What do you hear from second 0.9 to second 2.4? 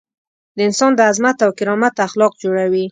د عظمت او کرامت اخلاق